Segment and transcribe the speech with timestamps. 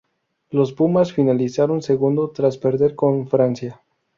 [0.49, 3.83] Los Pumas finalizan segundos, tras perder con Francia.